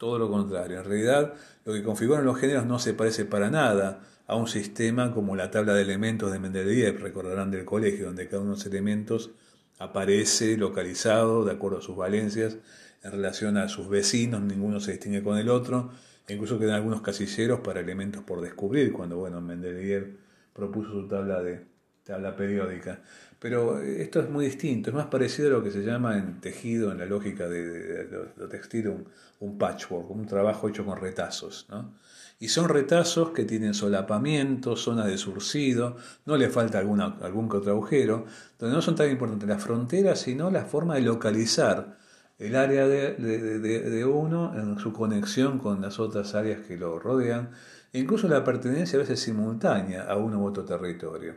[0.04, 1.32] Todo lo contrario, en realidad
[1.64, 5.50] lo que configuran los géneros no se parece para nada a un sistema como la
[5.50, 9.30] tabla de elementos de Mendeleev, recordarán del colegio, donde cada uno de los elementos
[9.78, 12.58] aparece localizado de acuerdo a sus valencias
[13.02, 15.88] en relación a sus vecinos, ninguno se distingue con el otro,
[16.28, 20.18] e incluso quedan algunos casilleros para elementos por descubrir, cuando bueno, Mendeleev
[20.52, 21.64] propuso su tabla de
[22.04, 23.00] tabla periódica.
[23.38, 26.92] Pero esto es muy distinto, es más parecido a lo que se llama en tejido,
[26.92, 29.08] en la lógica de, lo textil, un,
[29.40, 31.66] un, patchwork, un trabajo hecho con retazos.
[31.68, 31.94] ¿no?
[32.38, 35.96] Y son retazos que tienen solapamiento, zona de surcido,
[36.26, 40.64] no le falta alguna, algún que donde no son tan importantes las fronteras, sino la
[40.64, 41.98] forma de localizar
[42.38, 47.50] el área de, de, uno en su conexión con las otras áreas que lo rodean,
[47.92, 51.36] e incluso la pertenencia a veces simultánea a uno u otro territorio.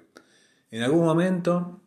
[0.70, 1.80] En algún momento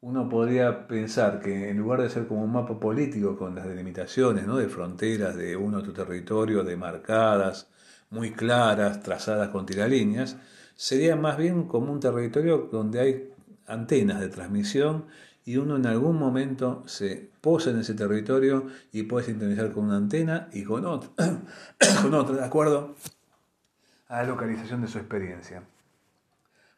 [0.00, 4.46] uno podría pensar que en lugar de ser como un mapa político con las delimitaciones
[4.46, 4.56] ¿no?
[4.56, 7.68] de fronteras de uno u otro territorio, demarcadas,
[8.10, 10.36] muy claras, trazadas con tiralíneas,
[10.74, 13.30] sería más bien como un territorio donde hay
[13.66, 15.04] antenas de transmisión
[15.44, 19.96] y uno en algún momento se posa en ese territorio y puede sintonizar con una
[19.96, 21.10] antena y con otra,
[22.02, 22.96] con otra, de acuerdo
[24.08, 25.62] a la localización de su experiencia.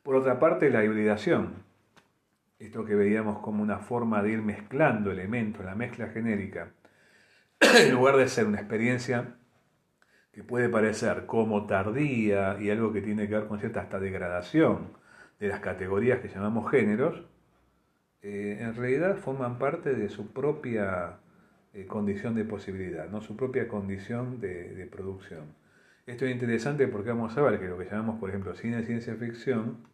[0.03, 1.63] Por otra parte, la hibridación,
[2.59, 6.73] esto que veíamos como una forma de ir mezclando elementos, la mezcla genérica,
[7.61, 9.37] en lugar de ser una experiencia
[10.33, 14.89] que puede parecer como tardía y algo que tiene que ver con cierta hasta degradación
[15.39, 17.23] de las categorías que llamamos géneros,
[18.23, 21.19] eh, en realidad forman parte de su propia
[21.75, 23.21] eh, condición de posibilidad, ¿no?
[23.21, 25.55] su propia condición de, producción.
[26.07, 28.85] Esto es interesante porque vamos a ver que lo que llamamos, por ejemplo, cine de
[28.85, 29.92] ciencia ficción,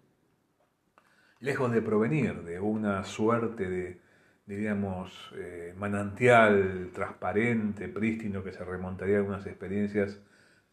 [1.40, 4.00] lejos de provenir de una suerte de,
[4.46, 10.20] diríamos, eh, manantial transparente, prístino, que se remontaría a algunas experiencias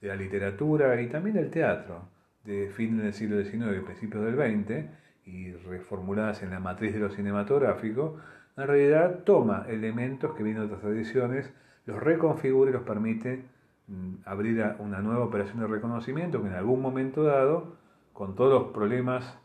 [0.02, 2.10] de la literatura y también del teatro
[2.44, 4.86] de fin del siglo XIX y principios del XX,
[5.26, 8.20] y reformuladas en la matriz de lo cinematográfico,
[8.58, 11.52] en realidad toma elementos que vienen de otras tradiciones,
[11.86, 13.44] los reconfigura y los permite
[13.88, 17.76] mm, abrir una nueva operación de reconocimiento que en algún momento dado,
[18.14, 19.38] con todos los problemas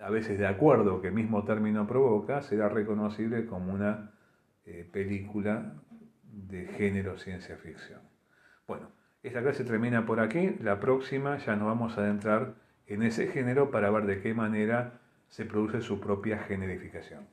[0.00, 4.12] a veces de acuerdo que el mismo término provoca, será reconocible como una
[4.64, 5.74] eh, película
[6.22, 8.00] de género ciencia ficción.
[8.66, 8.90] Bueno,
[9.22, 12.54] esta clase termina por aquí, la próxima ya nos vamos a adentrar
[12.86, 17.26] en ese género para ver de qué manera se produce su propia generificación.